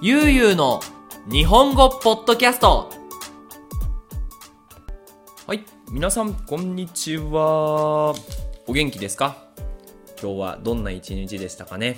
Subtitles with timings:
[0.00, 0.80] ゆうゆうの
[1.28, 2.88] 日本語ポッドキャスト。
[5.44, 8.14] はい皆さんこんにちは。
[8.68, 9.36] お元気ですか？
[10.22, 11.96] 今日はどんな一日でしたかね？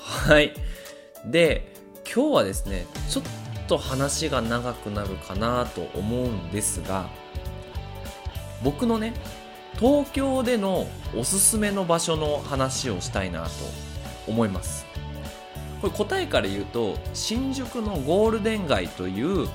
[0.00, 0.52] はい。
[1.24, 1.76] で
[2.12, 3.24] 今日はですねちょっ
[3.68, 7.08] と話が長くなるかなと思うんですが
[8.64, 9.14] 僕のね
[9.78, 13.50] 東京でのおすすめの場所の話をしたいなと
[14.26, 14.85] 思います。
[15.80, 19.46] これ答えから言うと新宿のゴールデン街という、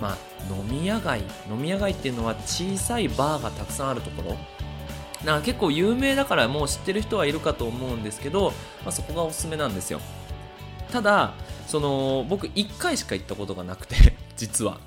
[0.00, 0.18] まあ、
[0.50, 1.20] 飲み屋街。
[1.50, 4.36] 飲み屋街っていうのは小さいバーがたくさんあるところ。
[5.24, 8.52] な結構有名だからもう知ってる人はいるかと思うんですけど、
[8.84, 10.00] まあ、そこがおすすめなんですよ。
[10.90, 11.34] ただ
[11.66, 13.96] その僕1回しか行ったことがなくて
[14.36, 14.80] 実は。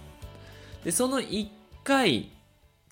[0.84, 1.48] でその1
[1.84, 2.30] 回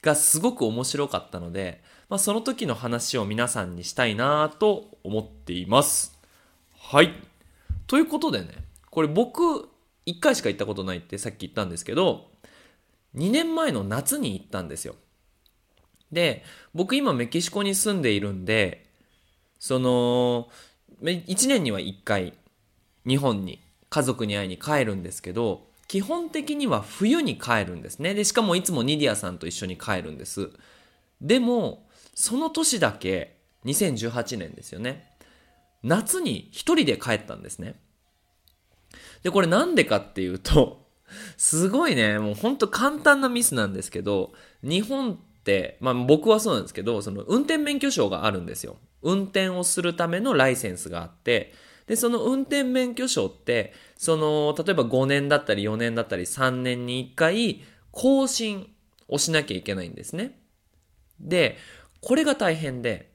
[0.01, 6.17] がすごく面白かったので、まあ、その時の話を皆さんにしたいなと思っています。
[6.79, 7.30] はい。
[7.91, 8.47] ということでね
[8.89, 9.67] これ僕
[10.07, 12.31] 1回しか行ったことないってさっき言ったんですけど
[13.17, 14.95] 2年前の夏に行ったんですよ。
[16.09, 18.85] で僕今メキシコに住んでいるんで
[19.59, 20.48] その
[21.03, 22.33] 1年には1回
[23.05, 28.13] 日本に家族に会いに帰るんですけど基本的には冬に帰るんですね。
[28.13, 30.49] でしかもいつもニディアさんと一緒に帰るんです。
[31.20, 35.10] でもその年だけ2018年ですよね。
[35.84, 37.76] 夏に一人で帰ったんですね。
[39.24, 40.85] で、これなんでかっていうと、
[41.38, 48.77] すごいね、もうほんと簡単なミスなんですけど、日本って、まあ僕はそうなんですけど、その運転免許証があるんですよ。
[49.01, 51.54] 運転をするためのライセンスがあって、
[51.88, 58.71] で、その運転免許証って、その、例えば5年だったり4年だったり3年に1回更新
[59.07, 60.40] をしなきゃいけないんですね。
[61.20, 61.57] で、
[61.99, 63.10] これが大変で、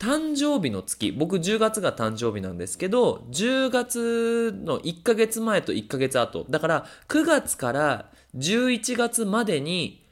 [0.00, 10.02] 誕生日の月、僕10月が誕生日なんですけど、10月の1ヶ月前と1ヶ月後、だから9月から11月までに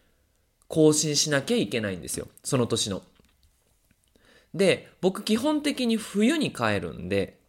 [0.69, 2.29] 更新しなきゃいけないんですよ。
[2.45, 3.01] その年の。
[4.53, 7.41] で、僕基本的に冬に帰るんで、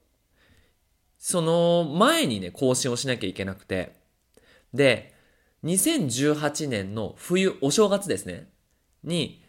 [1.17, 3.97] その前にね、更新をしなきゃいけなくて、
[4.73, 5.13] で、
[5.65, 8.47] 2018年の冬、お正月ですね、
[9.03, 9.43] に、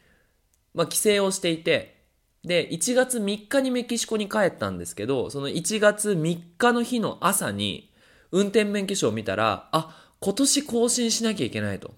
[0.75, 2.00] まあ、帰省をしていて、
[2.44, 7.92] で、1月3日にメキシコに帰ったんですけど、その1月3日の日の朝に、
[8.32, 11.94] 運転免許証を見たら、あ、今年更新しなきゃいけないと。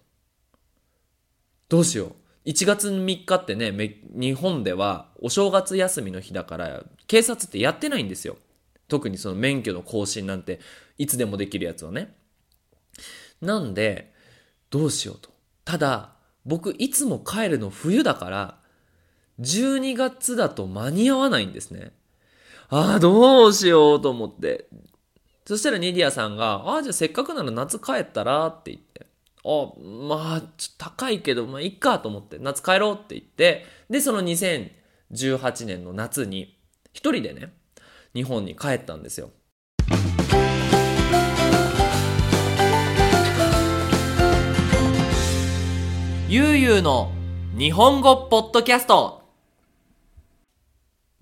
[1.68, 2.48] どうしよう。
[2.48, 3.72] 1月3日ってね、
[4.10, 8.36] 日本ではお正月休みの日だから、警察ってやってないんですよ。
[8.88, 10.60] 特にその免許の更新なんて、
[10.98, 12.14] いつでもできるやつはね。
[13.40, 14.12] なんで、
[14.70, 15.30] どうしようと。
[15.64, 16.14] ただ、
[16.44, 18.61] 僕いつも帰るの冬だから、
[19.40, 21.92] 12月だと間に合わないんですね。
[22.68, 24.66] ああ、どうしようと思って。
[25.44, 29.06] そしたらニディアさんが、ああ、じゃあせっかくなら夏帰ったらって言って。
[29.44, 36.58] あ、まあ、ちょっと高いけど、まあいっかと思って、夏帰ろうって言って、で、その2018年の夏に、
[36.92, 37.52] 一人でね、
[38.14, 39.30] 日本に帰ったんですよ。
[46.28, 47.12] ゆうゆうの
[47.58, 49.21] 日本語ポッドキャスト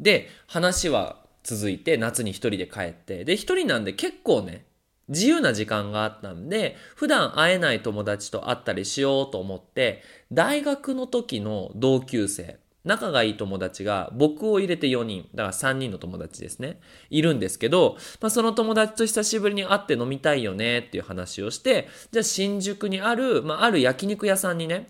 [0.00, 4.64] で、話は続いて夏に一人で帰って、で、一人なんで結構ね、
[5.08, 10.02] 自由な時間があったんで、普段会えない友達と会ったりしようと思って、
[10.32, 16.80] 大学の時の同級生、仲がいい友達が僕を入れて4人、だから3人の友達ですね、
[17.10, 24.88] いるんですけど、まあ、その友達と久しぶりに会って飲みたいよねっていう話をして、じゃあ新宿にある、まあ、ある焼肉屋さんにね、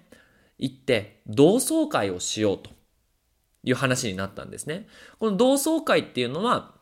[0.58, 2.70] 行って同窓会をしようと。
[3.64, 4.86] いう話になったんですね。
[5.18, 6.74] この同窓会っていうのは、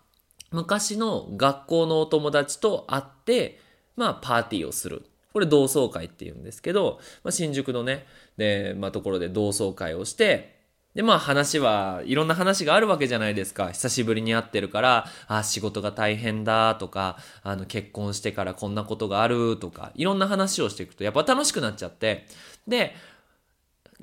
[0.50, 3.60] 昔の学校のお友達と会って、
[3.96, 5.04] まあ、パーティーをする。
[5.32, 8.06] これ同窓会って言うんですけど、まあ、新宿のね、
[8.36, 10.58] で、まあ、ところで同窓会をして、
[10.94, 13.70] で、まあ話は、いろんな話があるわけじゃないですか。
[13.70, 22.26] 久しぶりに会ってるから、あ、仕事が大変だとか、あの、結婚してからこんなことがあるとか、いろんな話をしていくと、やっぱ楽しくなっちゃって、
[22.66, 22.96] で、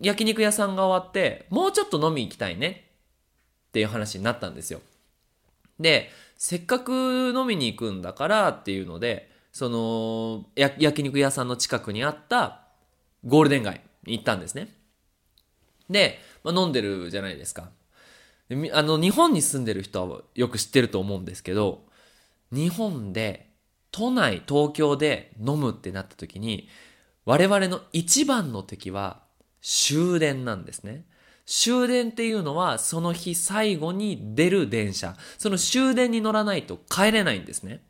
[0.02, 2.86] 焼肉屋さんが終わって、もうちょっと飲み行きたいね
[3.70, 4.82] っていう話になったんですよ。
[5.80, 12.62] で、せっかく飲みに行くんだからっていうので、その、焼肉屋さんの近くにあった
[13.26, 14.70] ゴールデン街に行ったんですね。
[15.90, 17.70] で、まあ、飲んでるじゃないですか。
[18.74, 21.86] あの、日本に住んでる人はよく知ってると思うんですけど、
[22.52, 23.50] 日本で、
[23.92, 26.68] 都内、東京で飲むってなった時に、
[27.24, 29.25] 我々の一番の敵は
[29.66, 31.06] 終電なんですね。
[31.48, 35.16] 終電っていうのはその日最後に出る電車。
[35.40, 37.82] その終電に乗らないと帰れないんですね。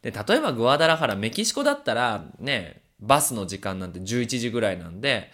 [0.00, 5.30] で、例えばグアダラハラ、メキシコだったら、ね、バスの時間なんて11時ぐらいなんで、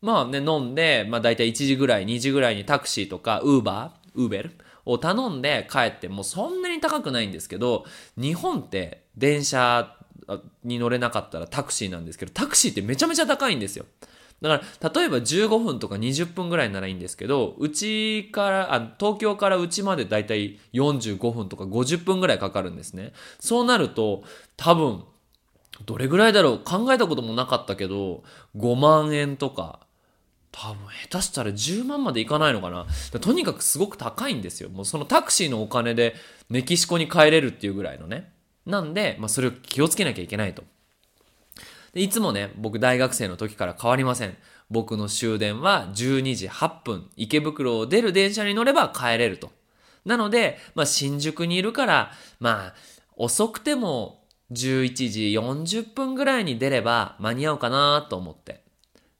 [0.00, 4.52] まあね、飲んで、まあ大体1時ぐらい、2時ぐらいにタクシーとか、ウーバー、ウーベル
[4.86, 7.84] を頼んで帰ってもそんなに高くないんですけど、
[8.16, 9.94] 日本って電車
[10.64, 13.84] に乗れなかったらタクシーなんですけど、タクシーってめちゃめちゃ高いんですよ。
[14.40, 23.12] だから、例えば15分とか20分ぐらいならいいんですけど、うちから、あ、東京からうちまでだいたい45分とか50分ぐらいかかるんですね。
[23.38, 24.24] そうなると、
[24.56, 25.04] 多分、
[25.86, 28.22] どれぐらいだろう考えたこともなかったけど、
[28.56, 29.80] 5万円とか、
[30.52, 32.86] 多分下手したら10万までいかないのかな。
[33.20, 34.68] とにかくすごく高いんですよ。
[34.68, 36.14] もうそのタクシーのお金で
[36.48, 38.32] メキシコに帰れるっていうぐらいのね。
[38.66, 40.64] なんで、まあそれを気をつけなきゃいけないと。
[41.92, 44.36] でいつもね、僕大学生の時から変わりません。
[44.70, 49.50] 僕の終電は12時8分、池袋を出る電車に乗れば帰れると。
[50.04, 52.74] なので、まあ新宿にいるから、まあ
[53.16, 58.62] 遅くても11時40分ぐらいに出れば間に合うかなと思って。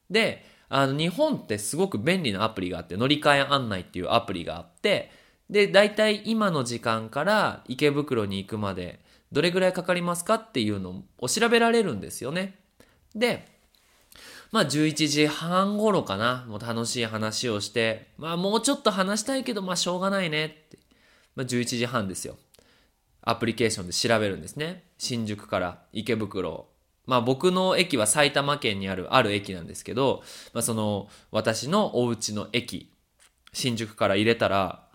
[0.08, 5.10] で、あの日本ってすごく便利なアプリがあって、乗り換え案内っていうアプリがあって、
[5.50, 9.00] で、大体今の時間から池袋に行くまで
[9.32, 12.59] どれぐらいかかりますかっていうのを調べられるんですよね。
[13.14, 13.46] で、
[14.52, 20.78] まあ11時半頃かな、もう楽しい話をして、まあもうちょっと話したいけど、まあしょうがないねって。
[21.36, 22.36] まあ11時半ですよ。
[23.22, 24.84] アプリケーションで調べるんですね。
[24.98, 26.68] 新宿から池袋。
[27.06, 30.22] まあ僕の駅は埼玉県にあるある駅なんですけど、
[30.52, 32.92] まあその私のお家の駅、
[33.52, 34.88] 新宿から入れたら、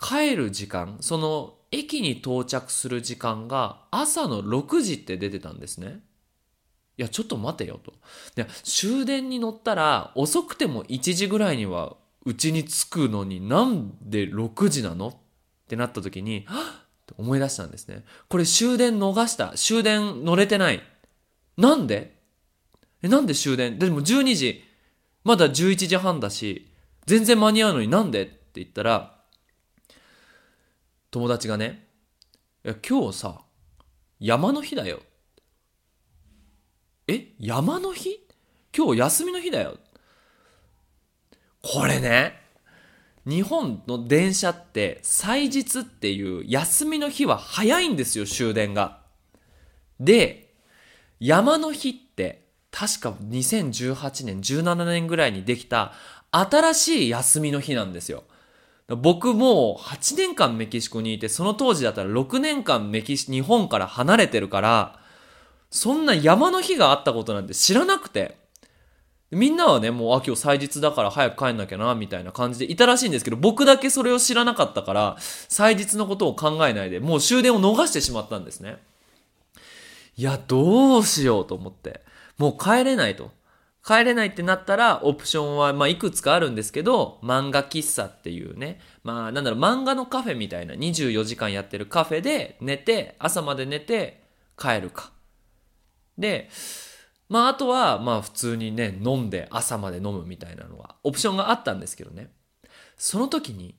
[0.00, 6.00] 帰る時間、その駅に到着する時間が朝の6時って出てたんですね。
[6.98, 7.94] いや、ちょっと待てよと。
[8.34, 11.96] で、終電に乗ったら遅くても1時ぐらいには
[12.26, 15.08] うちに着くのになんで6時なの？
[15.08, 15.14] っ
[15.68, 18.04] てなった時に、はっって思い出したんですね。
[18.28, 19.52] これ終電逃した。
[19.54, 20.82] 終電乗れてない。
[21.56, 22.18] なんで？
[23.02, 23.78] え、なんで終電？
[23.78, 24.64] でも12時、
[25.24, 26.70] まだ11時半だし、
[27.06, 28.22] 全然間に合うのになんで？
[28.22, 29.14] って言ったら、
[31.10, 31.86] 友達がね、
[32.64, 33.40] いや、今日さ、
[34.20, 35.00] 山の日だよ。
[37.08, 38.20] え山の日？
[38.76, 39.78] 今日休みの日だよ。
[41.62, 42.38] これね、
[43.26, 49.00] 日本の電車って祭日っていう休みの日は早いんですよ、終電が。
[49.98, 50.52] で、
[51.18, 55.94] 山の日って確か2018年、17年ぐらいにできた
[56.30, 58.24] 新しい休みの日なんですよ。
[58.88, 64.97] 僕もう8年間メキシコにいて、その当時だったら6年間メキシ、日本から離れてるから、
[65.70, 68.36] そんな山の日があったことなんて知らなくて。
[69.30, 78.78] みんなはね、もう、あ、今日祭日だから早く帰んなきゃな、みたいな感じでいたらしいんですけど、僕だけそれを知らなかったから、祭日のことを考えないで、もう終電を逃してしまったんですね。
[80.16, 82.00] いや、どうしようと思って。
[82.38, 83.30] もう帰れないと。
[83.86, 94.22] 帰れないってなったら、オプションは、まあ、いくつかあるんですけど、漫画喫茶っていうね、まあ、なんだろう、漫画のカフェみたいな24時間やってるカフェで寝て、朝まで寝て
[94.58, 95.12] 帰るか。
[96.18, 96.50] で、
[97.28, 102.30] まあ、あとは、まあ、普通にね、飲んで朝まで飲むみたいなのが、オプションがあったんですけどね。
[102.96, 103.74] その時に、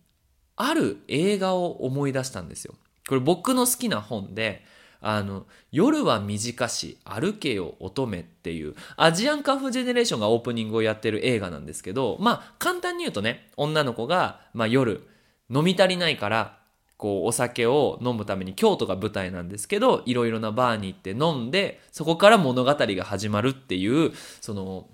[0.56, 2.76] ある映画を思い出したんですよ。
[3.08, 4.64] これ僕の好きな本で、
[5.02, 15.08] あの、夜は短し、歩けよ乙女っていう、アジアンカフジェネレーションがオープニングをやってる映画なんですけど、まあ、簡単に言うとね、女の子が、まあ夜、
[15.50, 16.59] 飲み足りないから、
[17.00, 24.90] こう、お酒を飲むために京都が舞台なんですけど、いろいろなバーに行って飲んで、そこから物語が始まるっていう、その、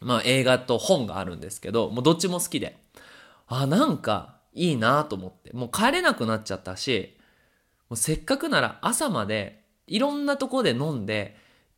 [0.00, 2.76] まあ映画と本があるんですけど、もうどっちも好きで。
[3.46, 5.50] あ、なんかいいなと思って。
[5.54, 7.16] もう帰れなくなっちゃったし、
[7.88, 11.34] もうせっかくなら朝までいろんなとこで飲んで、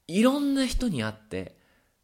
[0.08, 1.54] いろんな人に会って、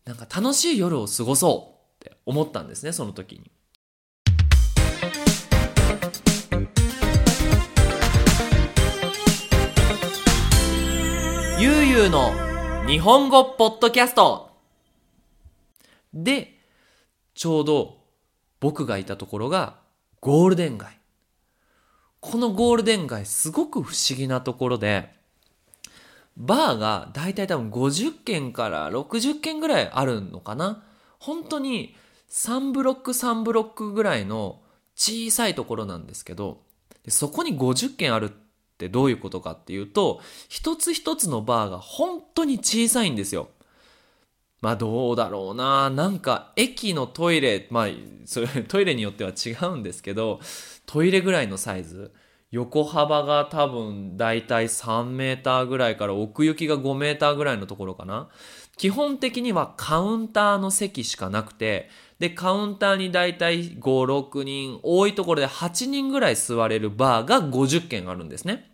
[0.04, 3.50] なんか楽しい夜を過ごそうって思ったんですね、その時に。
[11.58, 12.34] ゆうゆうの
[12.86, 14.50] 日本語ポッドキャスト
[16.12, 16.58] で、
[17.34, 17.96] ちょうど
[18.60, 19.76] 僕がいたところが
[20.20, 20.98] ゴールデン街。
[22.20, 25.08] このゴールデン街すごく不思議なところで、
[26.36, 30.84] バーがだいたい多分50軒から60軒ぐらいあるのかな
[31.18, 31.96] 本当に
[32.28, 34.60] 3ブロック3ブロックぐらいの
[34.94, 36.60] 小さいところなんですけど、
[37.08, 38.45] そこに50軒あるって
[38.76, 43.48] ってどういうことかっていうと、一つ一つのバーが本当に小さいんですよ。
[44.60, 45.88] まあどうだろうな。
[45.88, 47.88] なんか駅のトイレ、まあ
[48.26, 50.40] それ トイレによっては違うんですけど、
[50.84, 52.12] トイレぐらいのサイズ。
[52.52, 58.28] 横幅が多分だいたい3メーターぐらいから奥行きが5メーターぐらいのところかな。
[58.76, 68.70] 基本的にはカウンターの席しかなくて、で、カウンターにだいたい5、6人、多いところで8人ぐらい座れるバーが50軒あるんですね。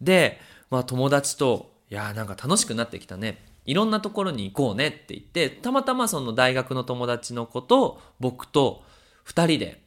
[0.00, 3.44] で、まあ友達と、いやーなんか楽しくなってきたね。
[3.64, 8.84] いろんなところに行こうねって言って、たまたまその大学の友達の子と僕と
[9.26, 9.82] 2人で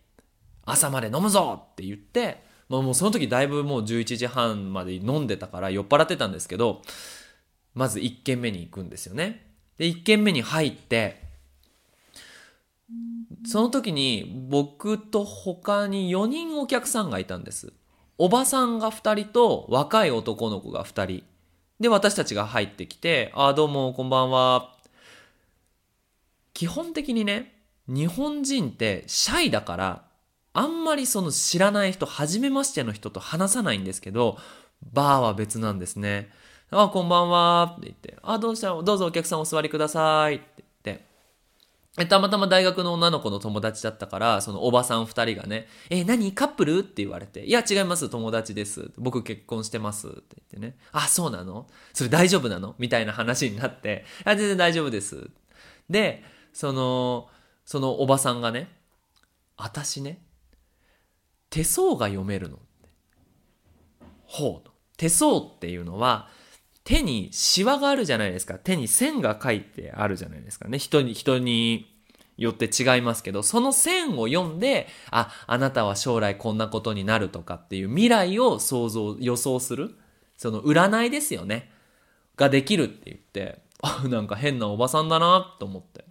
[0.66, 6.82] 朝まで飲むぞって言って、まあ、もうその時だいぶもう11時半まで飲んでたから酔っ払ってたんですけど、
[7.74, 9.54] まず1軒目に行くんですよね。
[9.78, 11.22] で、1軒目に入って、
[13.46, 17.74] その時に僕と他に4人お客さんがいたんです。
[18.18, 21.24] おばさんが2人と若い男の子が2人。
[21.80, 24.76] で、私たちが入ってきて、あ、あ、どうも、こんばんは。
[26.54, 27.54] 基本的にね、
[27.88, 30.04] 日本人ってシャイだから、
[30.54, 34.38] あんまりその知らない人、初めましての人と話さないんですけど、
[34.94, 36.30] バーは別なんですね。
[36.70, 38.82] あ、こんばんはって言って、あ、どうした？
[38.82, 40.64] どうぞお客さんお座りくださいって、
[42.00, 46.32] えたまたま大学の女の子の友達だったから、そのおばさん二人がね、え、何？
[46.34, 46.80] カップル？
[46.80, 48.92] って言われて、いや違います、友達です。
[48.98, 51.68] 僕結婚してますって言ってね、あ、そうなの？
[51.94, 52.74] それ大丈夫なの？
[52.80, 55.30] みたいな話になって、あ、全然大丈夫です。
[55.88, 57.30] で、その、
[57.64, 58.70] そのおばさんがね、
[59.56, 60.26] 私ね、
[61.52, 62.58] 手相が読めるの。
[64.26, 64.70] ほう。
[64.98, 66.28] 手相っていうのは、
[66.84, 68.56] 手にシワがあるじゃないですか。
[68.56, 70.78] 手に線が書いてあるじゃないですかね。
[70.78, 71.94] 人に、人に
[72.38, 79.96] よって違いますけど、その線を読んで、あ、あなたは将来こんなことになるとかっていう未来を想像、予想する。
[80.38, 81.72] その占いですよね。
[82.36, 86.06] ができるって言って、あ、なんか変なおばさんだなと思って。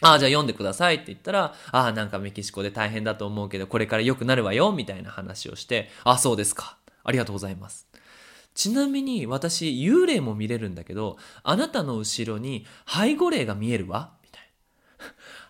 [0.00, 6.78] ああ、じゃあ読んでくださいって言ったら、ああ、なんかメキシコで大変だと思うけど、これから良くなるわよ、みたいな話をして、ああ、そうですか。
[7.04, 7.86] ありがとうございます。
[8.54, 14.12] ちなみに私、幽霊も見れるんだけど、あなたの後ろに背後霊が見えるわ？
[14.22, 14.42] みたい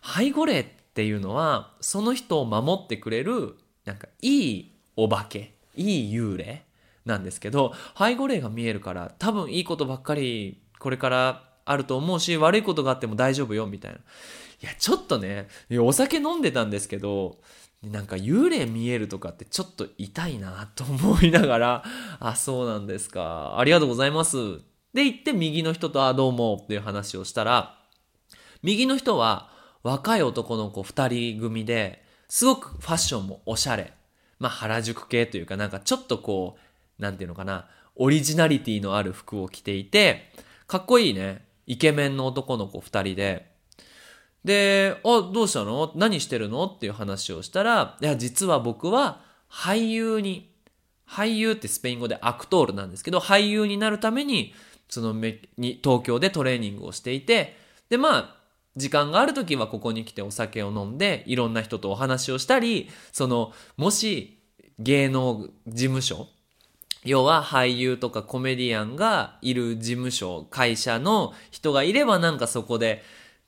[0.03, 0.15] な。
[0.25, 6.65] 背後霊っていうのは、その人を守ってくれる、なんかいいお化け、いい幽霊
[7.05, 13.99] なんですけど、背後霊が見えるから、多分いいことばっかりこれからあると思うし、悪いことがあっても大丈夫よ、みたいな。
[13.99, 14.01] い
[14.63, 17.39] や、ちょっとね、お酒飲んでたんですけど、
[17.91, 21.85] なんか幽霊見えるとかってちょっと痛いなと思いながら、
[22.21, 23.59] あ、そうなんですか。
[23.59, 24.37] ありがとうございます。
[24.93, 27.79] で言って右の人と、あ、どうもっていう話をしたら、
[28.62, 29.50] 右の人は
[29.83, 33.93] 若い男の子二人組で、すごくファッションもおしゃれ。
[34.38, 36.57] まあ原宿系というかなんかちょっとこ
[36.99, 40.33] う、なんていうのかな、オリジナリティのある服を着ていて、
[40.67, 41.45] かっこいいね。
[41.67, 43.54] イケメンの男の子二人で、
[44.45, 45.93] で、あ、どうしたの？
[45.95, 46.67] 何してるの？
[46.67, 49.21] っていう話をしたら、いや、実は僕は
[49.51, 50.51] 俳優に、
[51.09, 54.53] 俳優ってスペイン語でアクトールなんですけど、俳優になるために、
[54.89, 57.57] そのめに東京でトレーニングをしていて、
[57.89, 58.37] で、まあ、
[58.77, 64.39] 時間がある時はここに来てお酒を飲んで、いろんな人とお話をしたり、その、もし
[64.79, 66.27] 芸能事務所
[67.05, 73.03] 要は俳優とかコメディアンがいる事務所、会社の人がいればなんかそこで、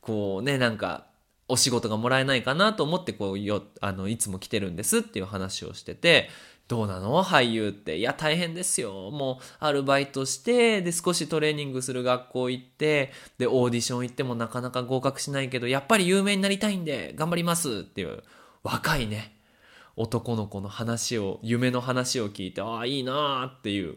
[0.06, 1.06] こうね、なんか
[1.48, 6.30] お仕事がもらえないかなと思ってこうよ、あの、いつも来てるんですっていう話をしてて、
[6.68, 7.22] どうなの？
[7.22, 7.96] 俳優って。
[7.96, 9.10] いや、大変ですよ。
[9.12, 18.24] もう、アルバイトして、で、少しトレーニングする学校行って、で、オーディション行ってもなかなか合格しないけど、やっぱり有名になりたいんで、頑張りますっていう、
[18.64, 19.36] 若いね、
[19.94, 23.92] 男の子の話を、夢の話を聞いて、ああ、いいなーっていう。
[23.92, 23.96] い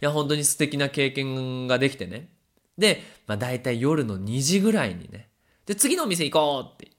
[0.00, 2.33] や、本当に素敵な経験ができてね。
[2.78, 5.28] で、まあ大体夜の2時ぐらいにね。
[5.66, 6.92] で、次のお店行こうって。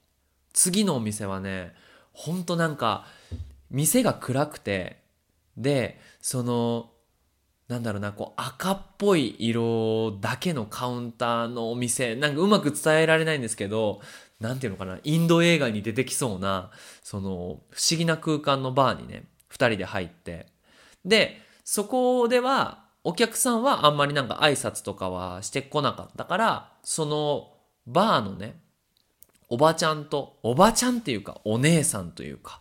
[0.52, 1.74] 次のお店はね、
[2.12, 3.06] ほんとなんか、
[3.70, 5.02] 店が暗くて、
[5.56, 6.90] で、その、
[7.68, 14.00] なんだろうな、こう赤っぽい色だけのカウンターのお店、なんかうまく伝えられないんですけど、
[14.40, 16.70] なんていうのかな、インド映画に出てきそうな、
[17.02, 17.28] その、
[17.70, 20.46] 不思議な空間のバーにね、二人で入って、
[21.04, 27.52] で、そこでは、お客さんはあんまりなんか挨拶とかはしてこなかったから、その、
[27.86, 28.60] バーのね、
[29.48, 32.60] おばちゃんと、おばちゃんっていうか、お姉さんというか、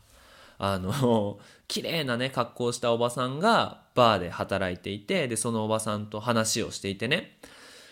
[0.60, 7.40] あの、 綺麗なね、格好したおばさんがバーで働いていて、で、そのおばさんと話をしていてね、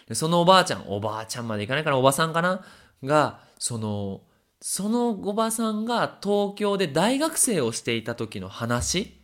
[0.07, 2.63] でそのおばあちゃん、おばあちゃんまでいかないからおばさんかな？
[3.03, 4.21] が、その、
[4.61, 9.19] そのおばさんが東京で大学生をしていた時の話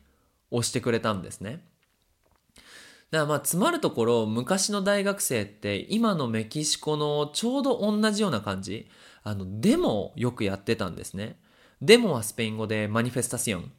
[0.49, 1.68] をしてくれたんですね。
[3.11, 8.87] だからまあ、詰まるところ、昔の大学生って今のメキシコのちょうど同じような感じ。
[9.23, 11.39] あの、デモをよくやってたんですね。
[11.81, 13.71] デモはスペイン語でマニフェスタシオン。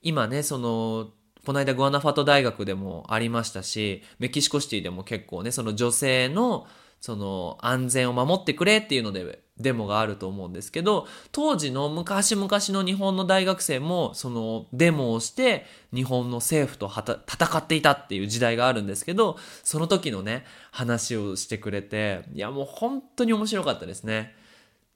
[0.00, 1.10] 今ね、その、
[1.44, 6.66] この間グアナファト大学でもありましたし、メキシコシティでも結構ね、その女性の、
[7.00, 24.34] その安全を守ってくれっていうのでデモがあると思うんですけど、当時の昔々の日本の大学生も、そのデモをして日本の政府と戦っていたっていう時代があるんですけど、その時のね、話をしてくれて、いやもう本当に面白かったですね。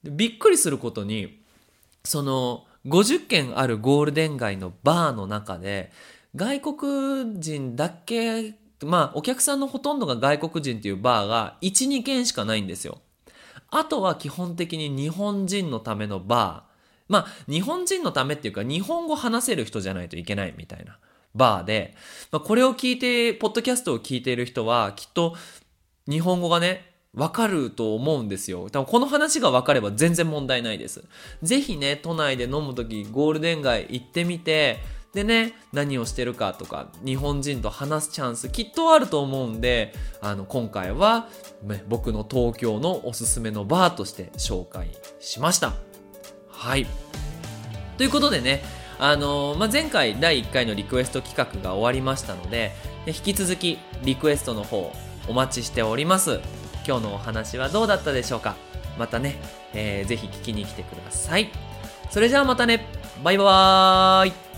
[0.03, 1.39] びっくりすることに、
[2.03, 5.91] その50軒あるゴールデン街のバーの中で、
[6.35, 12.99] 外国人だけ、まあお客さんのほとんどが外国人っていうバーが1、2軒しかないんですよ。
[13.75, 16.73] あとは基本的に日本人のためのバー。
[17.09, 20.97] まあ日本人のためっていうか日本語話せる人じゃないといけないみたいな
[21.35, 21.95] バーで、
[22.31, 25.35] まあ、これを聞いて、ポッドキャストを聞いている人はきっと
[26.07, 28.69] 日本語がね、わかると思うんですよ。
[28.71, 31.03] 多分この話がわかれば全然問題ないです。
[31.43, 34.79] ぜひね、都内で飲むときゴールデン街行ってみて、
[35.13, 41.27] でね、何をしてるかとか、日本人と話すチャンスきっとあると思うんで、あの、今回は、
[41.61, 44.89] ね、僕の東京のおすすめのバーとして紹介
[45.19, 45.73] しました。
[46.49, 46.87] はい。
[47.97, 48.63] ということでね、
[48.97, 52.71] あのー、まあ、前回第1回のリクエスト企画が終わりましたので、
[53.05, 54.91] 引き続きリクエストの方
[55.27, 56.39] お待ちしております。
[56.87, 58.55] 今日のお話はどうだったでしょうか
[58.97, 59.35] またね、
[59.73, 61.49] えー、ぜひ聞きに来てください。
[62.09, 62.87] それじゃあまたね、
[63.23, 64.52] バイバーイ